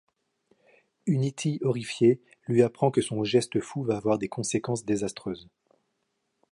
Unity 1.05 1.59
horrifié, 1.61 2.19
lui 2.47 2.63
apprend 2.63 2.89
que 2.89 3.03
son 3.03 3.23
geste 3.23 3.59
fou 3.59 3.83
va 3.83 3.97
avoir 3.97 4.17
des 4.17 4.29
conséquences 4.29 4.83
désastreuses. 4.83 5.47